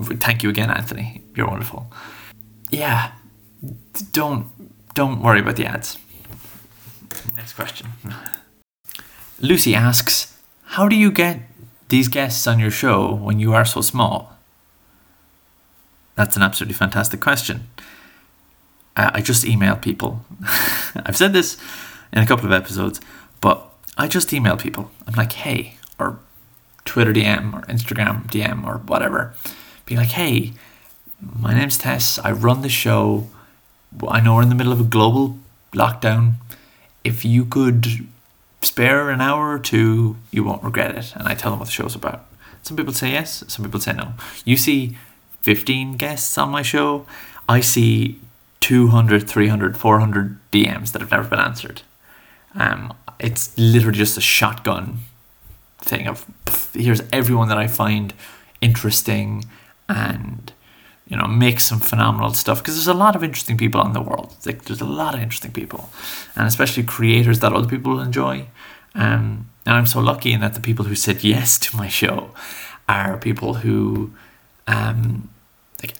thank 0.00 0.42
you 0.42 0.50
again, 0.50 0.70
Anthony. 0.70 1.22
You're 1.34 1.48
wonderful. 1.48 1.92
Yeah, 2.70 3.12
don't 4.12 4.48
don't 4.94 5.22
worry 5.22 5.40
about 5.40 5.56
the 5.56 5.66
ads. 5.66 5.98
Next 7.36 7.54
question. 7.54 7.88
Lucy 9.40 9.74
asks, 9.74 10.36
"How 10.64 10.88
do 10.88 10.96
you 10.96 11.10
get 11.10 11.42
these 11.88 12.08
guests 12.08 12.46
on 12.46 12.58
your 12.58 12.70
show 12.70 13.14
when 13.14 13.38
you 13.38 13.54
are 13.54 13.64
so 13.64 13.80
small?" 13.80 14.31
That's 16.14 16.36
an 16.36 16.42
absolutely 16.42 16.74
fantastic 16.74 17.20
question. 17.20 17.68
Uh, 18.94 19.10
I 19.14 19.20
just 19.22 19.44
email 19.44 19.76
people. 19.76 20.24
I've 21.06 21.16
said 21.16 21.32
this 21.32 21.56
in 22.12 22.22
a 22.22 22.26
couple 22.26 22.46
of 22.46 22.52
episodes, 22.52 23.00
but 23.40 23.72
I 23.96 24.08
just 24.08 24.32
email 24.32 24.56
people. 24.56 24.90
I'm 25.06 25.14
like, 25.14 25.32
"Hey," 25.32 25.76
or 25.98 26.18
Twitter 26.84 27.12
DM 27.12 27.54
or 27.54 27.62
Instagram 27.62 28.26
DM 28.30 28.66
or 28.66 28.78
whatever 28.78 29.34
be 29.86 29.96
like, 29.96 30.10
hey, 30.10 30.52
my 31.20 31.54
name's 31.54 31.78
Tess. 31.78 32.18
I 32.18 32.32
run 32.32 32.62
the 32.62 32.68
show. 32.68 33.28
I 34.08 34.20
know 34.20 34.34
we're 34.34 34.42
in 34.42 34.48
the 34.48 34.54
middle 34.54 34.72
of 34.72 34.80
a 34.80 34.84
global 34.84 35.38
lockdown. 35.72 36.34
If 37.04 37.24
you 37.24 37.44
could 37.44 37.86
spare 38.60 39.10
an 39.10 39.20
hour 39.20 39.50
or 39.52 39.58
two, 39.58 40.16
you 40.30 40.44
won't 40.44 40.62
regret 40.62 40.96
it. 40.96 41.14
And 41.16 41.28
I 41.28 41.34
tell 41.34 41.50
them 41.50 41.58
what 41.60 41.66
the 41.66 41.72
show's 41.72 41.94
about. 41.94 42.24
Some 42.62 42.76
people 42.76 42.92
say 42.92 43.10
yes, 43.10 43.44
some 43.48 43.64
people 43.64 43.80
say 43.80 43.92
no. 43.92 44.14
You 44.44 44.56
see 44.56 44.96
15 45.42 45.96
guests 45.96 46.38
on 46.38 46.50
my 46.50 46.62
show, 46.62 47.06
I 47.48 47.60
see 47.60 48.20
200, 48.60 49.28
300, 49.28 49.76
400 49.76 50.38
DMs 50.50 50.92
that 50.92 51.02
have 51.02 51.10
never 51.10 51.28
been 51.28 51.40
answered. 51.40 51.82
Um, 52.54 52.94
it's 53.18 53.56
literally 53.58 53.98
just 53.98 54.16
a 54.16 54.20
shotgun 54.20 54.98
thing 55.78 56.06
of 56.06 56.24
here's 56.74 57.02
everyone 57.12 57.48
that 57.48 57.58
I 57.58 57.66
find 57.66 58.14
interesting 58.60 59.44
and 59.88 60.52
you 61.08 61.16
know 61.16 61.26
make 61.26 61.60
some 61.60 61.80
phenomenal 61.80 62.32
stuff. 62.34 62.58
Because 62.58 62.74
there's 62.74 62.86
a 62.86 62.94
lot 62.94 63.16
of 63.16 63.24
interesting 63.24 63.56
people 63.56 63.84
in 63.84 63.92
the 63.92 64.00
world. 64.00 64.34
Like 64.46 64.64
there's 64.64 64.80
a 64.80 64.86
lot 64.86 65.14
of 65.14 65.20
interesting 65.20 65.52
people. 65.52 65.90
And 66.36 66.46
especially 66.46 66.84
creators 66.84 67.40
that 67.40 67.52
other 67.52 67.68
people 67.68 68.00
enjoy. 68.00 68.46
Um, 68.94 69.48
and 69.64 69.74
I'm 69.76 69.86
so 69.86 70.00
lucky 70.00 70.32
in 70.32 70.40
that 70.40 70.54
the 70.54 70.60
people 70.60 70.84
who 70.84 70.94
said 70.94 71.24
yes 71.24 71.58
to 71.60 71.76
my 71.76 71.88
show 71.88 72.30
are 72.88 73.16
people 73.16 73.54
who 73.54 74.12
um, 74.66 75.30
like 75.82 75.94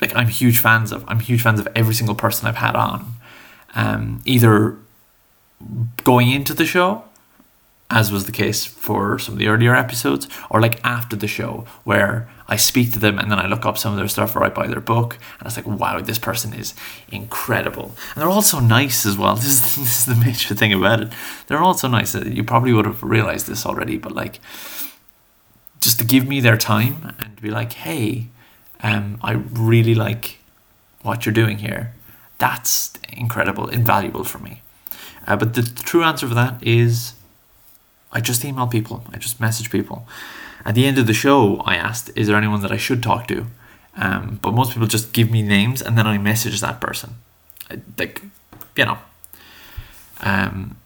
like 0.00 0.14
I'm 0.14 0.28
huge 0.28 0.58
fans 0.58 0.92
of 0.92 1.04
I'm 1.08 1.20
huge 1.20 1.42
fans 1.42 1.60
of 1.60 1.68
every 1.74 1.94
single 1.94 2.14
person 2.14 2.48
I've 2.48 2.56
had 2.56 2.76
on 2.76 3.14
um, 3.74 4.20
either 4.24 4.76
going 6.04 6.30
into 6.30 6.54
the 6.54 6.64
show 6.64 7.04
as 7.90 8.12
was 8.12 8.26
the 8.26 8.32
case 8.32 8.66
for 8.66 9.18
some 9.18 9.34
of 9.34 9.38
the 9.38 9.48
earlier 9.48 9.74
episodes, 9.74 10.28
or 10.50 10.60
like 10.60 10.78
after 10.84 11.16
the 11.16 11.26
show, 11.26 11.64
where 11.84 12.28
I 12.46 12.56
speak 12.56 12.92
to 12.92 12.98
them 12.98 13.18
and 13.18 13.30
then 13.30 13.38
I 13.38 13.46
look 13.46 13.64
up 13.64 13.78
some 13.78 13.92
of 13.92 13.98
their 13.98 14.08
stuff 14.08 14.36
or 14.36 14.44
I 14.44 14.50
buy 14.50 14.66
their 14.66 14.80
book, 14.80 15.16
and 15.38 15.46
it's 15.46 15.56
like, 15.56 15.66
wow, 15.66 16.00
this 16.00 16.18
person 16.18 16.52
is 16.52 16.74
incredible. 17.10 17.94
And 18.14 18.22
they're 18.22 18.28
all 18.28 18.42
so 18.42 18.60
nice 18.60 19.06
as 19.06 19.16
well. 19.16 19.36
This 19.36 19.46
is, 19.46 19.76
this 19.76 19.98
is 19.98 20.04
the 20.04 20.16
major 20.16 20.54
thing 20.54 20.72
about 20.72 21.00
it. 21.00 21.08
They're 21.46 21.62
all 21.62 21.74
so 21.74 21.88
nice. 21.88 22.14
You 22.14 22.44
probably 22.44 22.74
would 22.74 22.84
have 22.84 23.02
realized 23.02 23.46
this 23.46 23.64
already, 23.64 23.96
but 23.96 24.12
like, 24.12 24.40
just 25.88 25.98
to 26.00 26.04
give 26.04 26.28
me 26.28 26.38
their 26.38 26.58
time 26.58 27.14
and 27.18 27.40
be 27.40 27.48
like, 27.48 27.72
hey, 27.72 28.26
um, 28.82 29.18
I 29.22 29.32
really 29.32 29.94
like 29.94 30.36
what 31.00 31.24
you're 31.24 31.32
doing 31.32 31.58
here. 31.58 31.94
That's 32.36 32.92
incredible, 33.10 33.68
invaluable 33.68 34.24
for 34.24 34.38
me. 34.38 34.60
Uh, 35.26 35.36
but 35.36 35.54
the 35.54 35.62
true 35.62 36.02
answer 36.02 36.28
for 36.28 36.34
that 36.34 36.62
is 36.62 37.14
I 38.12 38.20
just 38.20 38.44
email 38.44 38.66
people. 38.66 39.02
I 39.14 39.16
just 39.16 39.40
message 39.40 39.70
people. 39.70 40.06
At 40.66 40.74
the 40.74 40.84
end 40.84 40.98
of 40.98 41.06
the 41.06 41.14
show, 41.14 41.62
I 41.72 41.76
asked, 41.76 42.10
"Is 42.14 42.26
there 42.26 42.36
anyone 42.36 42.60
that 42.60 42.72
I 42.72 42.76
should 42.76 43.02
talk 43.02 43.26
to?" 43.28 43.46
Um, 43.96 44.38
but 44.42 44.52
most 44.52 44.72
people 44.72 44.88
just 44.88 45.14
give 45.14 45.30
me 45.30 45.40
names, 45.42 45.80
and 45.80 45.96
then 45.96 46.06
I 46.06 46.18
message 46.18 46.60
that 46.60 46.80
person. 46.82 47.10
Like, 47.96 48.22
you 48.76 48.84
know, 48.84 48.98
um, 50.20 50.76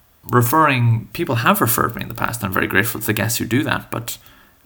referring 0.41 1.09
people 1.13 1.37
have 1.47 1.61
referred 1.61 1.97
me 1.97 2.03
in 2.03 2.09
the 2.09 2.21
past. 2.25 2.45
I'm 2.45 2.53
very 2.53 2.69
grateful 2.69 3.01
to 3.01 3.07
the 3.07 3.19
guests 3.21 3.39
who 3.39 3.47
do 3.47 3.65
that, 3.65 3.91
but 3.91 4.19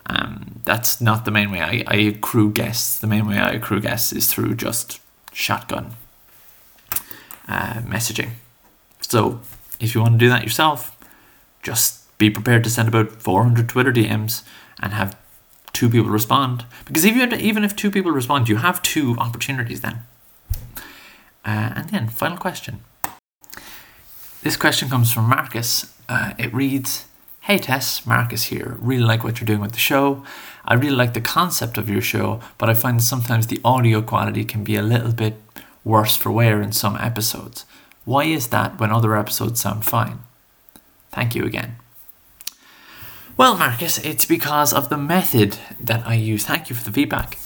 um, 0.07 0.61
that's 0.65 1.01
not 1.01 1.25
the 1.25 1.31
main 1.31 1.51
way 1.51 1.61
I, 1.61 1.85
I 1.87 1.97
accrue 1.97 2.51
guests. 2.51 2.99
The 2.99 3.07
main 3.07 3.27
way 3.27 3.39
I 3.39 3.51
accrue 3.51 3.81
guests 3.81 4.13
is 4.13 4.33
through 4.33 4.55
just 4.55 5.01
shotgun 5.33 5.95
uh, 7.49 7.81
messaging. 7.83 8.31
So, 9.01 9.41
if 9.81 9.95
you 9.95 10.01
want 10.01 10.15
to 10.15 10.19
do 10.19 10.29
that 10.29 10.43
yourself, 10.43 10.97
just 11.63 12.03
be 12.19 12.31
prepared 12.31 12.65
to 12.65 12.71
send 12.71 12.89
about 12.89 13.23
400 13.23 13.69
Twitter 13.69 13.93
DMs 13.93 14.43
and 14.81 14.93
have 14.93 15.17
two 15.73 15.89
people 15.89 16.11
respond. 16.11 16.65
Because 16.85 17.05
even, 17.05 17.39
even 17.39 17.65
if 17.65 17.77
two 17.77 17.91
people 17.91 18.11
respond, 18.13 18.49
you 18.49 18.57
have 18.57 18.83
two 18.83 19.17
opportunities 19.19 19.81
then. 19.81 19.99
Uh, 21.45 21.73
and 21.77 21.91
then, 21.91 22.09
final 22.09 22.39
question. 22.39 22.81
This 24.43 24.57
question 24.57 24.89
comes 24.89 25.13
from 25.13 25.29
Marcus. 25.29 25.93
Uh, 26.09 26.35
it 26.39 26.53
reads 26.55 27.06
Hey 27.47 27.59
Tess, 27.59 28.05
Marcus 28.05 28.47
here. 28.47 28.77
Really 28.81 29.05
like 29.05 29.23
what 29.23 29.39
you're 29.39 29.47
doing 29.47 29.61
with 29.61 29.71
the 29.71 29.79
show. 29.79 30.25
I 30.65 30.75
really 30.75 30.97
like 30.97 31.15
the 31.15 31.21
concept 31.21 31.79
of 31.79 31.89
your 31.89 32.01
show, 32.01 32.41
but 32.59 32.69
I 32.69 32.75
find 32.75 33.01
sometimes 33.01 33.47
the 33.47 33.61
audio 33.65 34.03
quality 34.03 34.45
can 34.45 34.65
be 34.65 34.75
a 34.75 34.83
little 34.83 35.13
bit 35.13 35.37
worse 35.85 36.17
for 36.17 36.33
wear 36.33 36.61
in 36.61 36.73
some 36.73 36.97
episodes. 36.97 37.65
Why 38.05 38.25
is 38.25 38.49
that 38.49 38.81
when 38.81 38.91
other 38.91 39.17
episodes 39.17 39.61
sound 39.61 39.85
fine? 39.85 40.19
Thank 41.13 41.37
you 41.37 41.45
again. 41.45 41.77
Well, 43.37 43.57
Marcus, 43.57 43.99
it's 43.99 44.25
because 44.25 44.73
of 44.73 44.89
the 44.89 44.99
method 44.99 45.57
that 45.79 46.05
I 46.05 46.15
use. 46.15 46.45
Thank 46.45 46.69
you 46.69 46.75
for 46.75 46.83
the 46.83 46.91
feedback. 46.91 47.39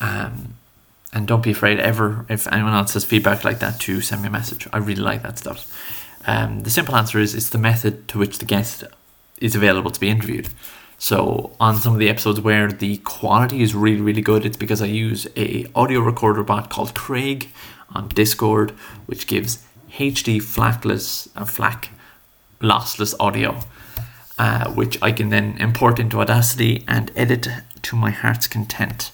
Um, 0.00 0.54
and 1.12 1.28
don't 1.28 1.44
be 1.44 1.52
afraid 1.52 1.78
ever, 1.78 2.26
if 2.28 2.48
anyone 2.48 2.74
else 2.74 2.94
has 2.94 3.04
feedback 3.04 3.44
like 3.44 3.60
that, 3.60 3.78
to 3.82 4.00
send 4.00 4.22
me 4.22 4.26
a 4.26 4.32
message. 4.32 4.66
I 4.72 4.78
really 4.78 5.02
like 5.02 5.22
that 5.22 5.38
stuff. 5.38 5.70
Um, 6.26 6.64
the 6.64 6.70
simple 6.70 6.96
answer 6.96 7.20
is 7.20 7.32
it's 7.32 7.50
the 7.50 7.58
method 7.58 8.08
to 8.08 8.18
which 8.18 8.38
the 8.38 8.44
guest 8.44 8.82
is 9.40 9.54
available 9.54 9.90
to 9.90 10.00
be 10.00 10.08
interviewed. 10.08 10.48
So 10.98 11.54
on 11.60 11.76
some 11.76 11.92
of 11.92 11.98
the 11.98 12.08
episodes 12.08 12.40
where 12.40 12.72
the 12.72 12.98
quality 12.98 13.62
is 13.62 13.74
really 13.74 14.00
really 14.00 14.22
good, 14.22 14.46
it's 14.46 14.56
because 14.56 14.80
I 14.80 14.86
use 14.86 15.26
a 15.36 15.66
audio 15.74 16.00
recorder 16.00 16.42
bot 16.42 16.70
called 16.70 16.94
Craig 16.94 17.48
on 17.94 18.08
Discord, 18.08 18.70
which 19.06 19.26
gives 19.26 19.62
HD 19.92 20.38
flackless, 20.38 21.28
uh, 21.36 21.44
FLAC 21.44 21.90
lossless 22.60 23.14
audio 23.20 23.60
uh, 24.38 24.70
which 24.72 24.98
I 25.02 25.12
can 25.12 25.30
then 25.30 25.56
import 25.58 25.98
into 25.98 26.20
Audacity 26.20 26.84
and 26.86 27.10
edit 27.16 27.48
to 27.82 27.96
my 27.96 28.10
heart's 28.10 28.46
content. 28.46 29.10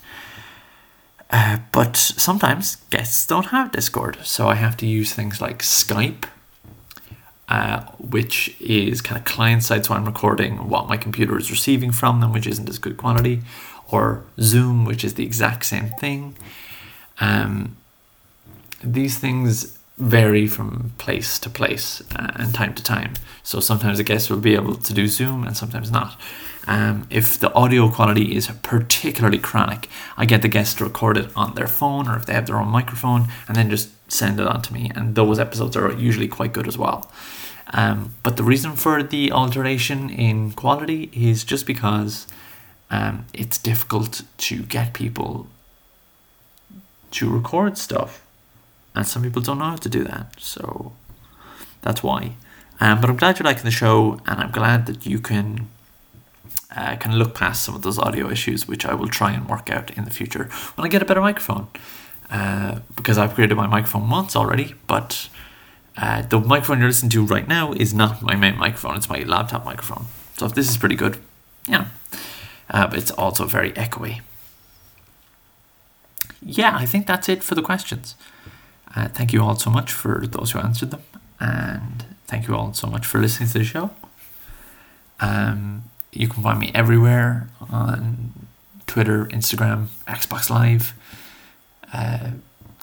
Uh, 1.31 1.59
but 1.71 1.97
sometimes 1.97 2.77
guests 2.91 3.27
don't 3.27 3.47
have 3.47 3.73
Discord, 3.73 4.19
so 4.23 4.49
I 4.49 4.55
have 4.57 4.77
to 4.79 4.87
use 4.87 5.15
things 5.15 5.41
like 5.41 5.61
Skype, 5.61 6.25
uh, 7.53 7.83
which 7.99 8.57
is 8.61 9.03
kind 9.03 9.19
of 9.21 9.27
client 9.27 9.63
side, 9.63 9.85
so 9.85 9.93
I'm 9.93 10.07
recording 10.07 10.71
what 10.71 10.89
my 10.89 10.97
computer 10.97 11.37
is 11.37 11.51
receiving 11.51 11.93
from 11.93 12.21
them, 12.21 12.33
which 12.33 12.47
isn't 12.47 12.67
as 12.67 12.79
good 12.79 12.97
quality, 12.97 13.43
or 13.91 14.25
Zoom, 14.41 14.87
which 14.87 15.05
is 15.05 15.15
the 15.15 15.25
exact 15.25 15.67
same 15.67 15.89
thing. 16.01 16.35
Um, 17.21 17.77
these 18.83 19.19
things 19.19 19.79
vary 19.99 20.47
from 20.47 20.93
place 20.97 21.39
to 21.41 21.51
place 21.51 22.03
uh, 22.17 22.33
and 22.37 22.55
time 22.55 22.75
to 22.75 22.83
time. 22.83 23.13
So 23.43 23.61
sometimes 23.61 23.99
a 23.99 24.05
guest 24.05 24.31
will 24.31 24.41
be 24.41 24.55
able 24.55 24.77
to 24.77 24.95
do 24.95 25.07
Zoom 25.07 25.47
and 25.47 25.55
sometimes 25.55 25.91
not. 25.91 26.19
Um, 26.67 27.07
if 27.11 27.39
the 27.39 27.53
audio 27.53 27.91
quality 27.91 28.35
is 28.35 28.47
particularly 28.63 29.39
chronic, 29.39 29.91
I 30.17 30.25
get 30.25 30.41
the 30.41 30.49
guest 30.49 30.79
to 30.79 30.85
record 30.85 31.19
it 31.19 31.29
on 31.37 31.55
their 31.55 31.67
phone 31.67 32.09
or 32.09 32.17
if 32.17 32.25
they 32.25 32.33
have 32.33 32.47
their 32.47 32.57
own 32.57 32.69
microphone 32.69 33.29
and 33.47 33.57
then 33.59 33.69
just 33.69 33.91
send 34.11 34.41
it 34.41 34.47
on 34.47 34.63
to 34.63 34.73
me. 34.73 34.91
And 34.95 35.17
those 35.17 35.39
episodes 35.39 35.77
are 35.77 35.93
usually 35.93 36.29
quite 36.29 36.55
good 36.55 36.67
as 36.67 36.79
well. 36.79 37.11
Um, 37.73 38.15
but 38.23 38.37
the 38.37 38.43
reason 38.45 38.77
for 38.77 39.03
the 39.03 39.33
alteration 39.33 40.11
in 40.11 40.53
quality 40.53 41.11
is 41.13 41.43
just 41.45 41.67
because 41.67 42.27
um, 42.91 43.25
it's 43.33 43.57
difficult 43.57 44.23
to 44.39 44.63
get 44.63 44.93
people 44.93 45.47
to 47.13 47.31
record 47.31 47.79
stuff 47.79 48.23
and 48.95 49.07
some 49.07 49.23
people 49.23 49.43
don't 49.43 49.59
know 49.59 49.71
how 49.71 49.77
to 49.77 49.89
do 49.89 50.05
that. 50.05 50.35
So 50.39 50.93
that's 51.83 52.03
why. 52.03 52.37
Um, 52.81 53.01
but 53.01 53.11
I'm 53.11 53.17
glad 53.17 53.39
you're 53.39 53.45
liking 53.45 53.65
the 53.65 53.71
show, 53.71 54.21
and 54.27 54.41
I'm 54.41 54.51
glad 54.51 54.87
that 54.87 55.07
you 55.07 55.19
can 55.19 55.69
uh, 56.75 56.97
kind 56.97 57.15
of 57.15 57.15
look 57.15 57.35
past 57.35 57.65
some 57.65 57.75
of 57.75 57.83
those 57.83 57.99
audio 57.99 58.31
issues, 58.31 58.67
which 58.67 58.85
I 58.85 58.95
will 58.95 59.09
try 59.09 59.33
and 59.33 59.49
work 59.49 59.71
out 59.71 59.91
in 59.93 60.05
the 60.05 60.11
future 60.11 60.45
when 60.75 60.87
I 60.87 60.89
get 60.89 61.03
a 61.03 61.05
better 61.05 61.21
microphone. 61.21 61.69
Uh, 62.31 62.81
because 62.97 63.19
I've 63.19 63.35
upgraded 63.35 63.57
my 63.57 63.67
microphone 63.67 64.09
once 64.09 64.35
already, 64.35 64.75
but 64.87 65.29
uh, 65.97 66.23
the 66.23 66.41
microphone 66.41 66.79
you're 66.79 66.89
listening 66.89 67.11
to 67.11 67.25
right 67.25 67.47
now 67.47 67.73
is 67.73 67.93
not 67.93 68.23
my 68.23 68.35
main 68.35 68.57
microphone, 68.57 68.97
it's 68.97 69.09
my 69.09 69.21
laptop 69.21 69.65
microphone. 69.65 70.07
So 70.37 70.49
this 70.49 70.69
is 70.69 70.77
pretty 70.77 70.97
good, 70.97 71.19
yeah. 71.69 71.87
Uh, 72.71 72.87
but 72.87 72.99
it's 72.99 73.11
also 73.11 73.45
very 73.45 73.73
echoey. 73.73 74.21
Yeah, 76.45 76.77
I 76.77 76.87
think 76.87 77.07
that's 77.07 77.29
it 77.29 77.43
for 77.43 77.55
the 77.55 77.63
questions. 77.63 78.17
Uh, 78.97 79.09
thank 79.09 79.33
you 79.33 79.43
all 79.43 79.57
so 79.57 79.71
much 79.71 79.93
for 79.93 80.27
those 80.27 80.53
who 80.53 80.59
answered 80.59 80.91
them, 80.91 81.03
and 81.39 82.05
thank 82.27 82.49
you 82.49 82.55
all 82.55 82.73
so 82.75 82.87
much 82.87 83.07
for 83.07 83.19
listening 83.21 83.49
to 83.51 83.59
the 83.59 83.65
show. 83.65 83.91
Um, 85.21 85.85
you 86.13 86.29
can 86.29 86.43
find 86.43 86.59
me 86.59 86.73
everywhere 86.75 87.49
on 87.71 88.33
Twitter, 88.87 89.27
Instagram, 89.27 89.87
Xbox 90.07 90.51
Live, 90.51 90.95
uh, 91.93 92.31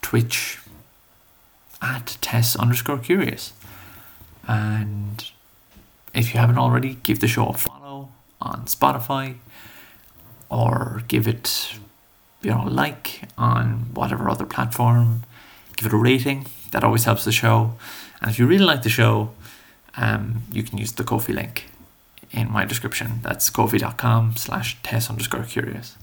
Twitch, 0.01 0.59
at 1.81 2.17
Tess 2.21 2.55
underscore 2.55 2.99
curious. 2.99 3.53
And 4.47 5.29
if 6.13 6.33
you 6.33 6.39
haven't 6.39 6.57
already, 6.57 6.97
give 7.03 7.19
the 7.19 7.27
show 7.27 7.47
a 7.47 7.53
follow 7.53 8.09
on 8.41 8.65
Spotify 8.65 9.35
or 10.49 11.03
give 11.07 11.27
it, 11.27 11.75
you 12.41 12.51
know, 12.51 12.67
a 12.67 12.69
like 12.69 13.23
on 13.37 13.93
whatever 13.93 14.29
other 14.29 14.45
platform 14.45 15.23
give 15.79 15.93
it 15.93 15.95
a 15.95 15.97
rating. 15.97 16.45
That 16.71 16.83
always 16.83 17.05
helps 17.05 17.23
the 17.23 17.31
show. 17.31 17.75
And 18.21 18.29
if 18.29 18.37
you 18.37 18.45
really 18.45 18.65
like 18.65 18.83
the 18.83 18.89
show, 18.89 19.31
um, 19.95 20.43
you 20.51 20.61
can 20.61 20.77
use 20.77 20.91
the 20.91 21.03
Ko-fi 21.03 21.33
link 21.33 21.65
in 22.31 22.51
my 22.51 22.65
description. 22.65 23.19
That's 23.23 23.49
ko-fi.com 23.49 24.35
slash 24.35 24.77
tess 24.83 25.09
underscore 25.09 25.43
curious. 25.43 25.97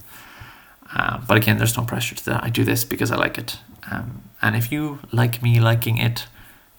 Um, 0.97 1.25
but 1.29 1.37
again, 1.37 1.59
there's 1.59 1.77
no 1.77 1.85
pressure 1.85 2.15
to 2.15 2.25
that. 2.27 2.43
I 2.43 2.49
do 2.49 2.65
this 2.65 2.85
because 2.85 3.11
I 3.11 3.17
like 3.17 3.39
it. 3.39 3.59
Um, 3.91 4.23
and 4.43 4.57
if 4.57 4.71
you 4.73 4.99
like 5.13 5.43
me 5.43 5.61
liking 5.61 5.99
it, 5.99 6.27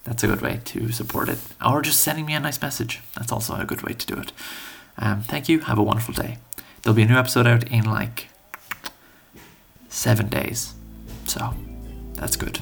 That's 0.08 0.24
a 0.24 0.28
good 0.28 0.42
way 0.42 0.62
to 0.64 0.90
support 0.94 1.28
it. 1.28 1.38
Or 1.64 1.82
just 1.82 2.00
sending 2.00 2.26
me 2.26 2.34
a 2.34 2.40
nice 2.40 2.62
message. 2.62 3.02
That's 3.18 3.30
also 3.30 3.56
a 3.56 3.66
good 3.66 3.82
way 3.82 3.92
to 3.94 4.06
do 4.06 4.16
it. 4.22 4.32
Um, 4.98 5.22
thank 5.22 5.50
you. 5.50 5.60
Have 5.60 5.78
a 5.78 5.84
wonderful 5.84 6.14
day. 6.14 6.38
There'll 6.82 6.96
be 6.96 7.02
a 7.02 7.06
new 7.06 7.18
episode 7.18 7.46
out 7.46 7.68
in 7.70 7.84
like 7.84 8.30
seven 9.90 10.30
days. 10.30 10.76
So 11.26 11.54
that's 12.14 12.38
good. 12.38 12.62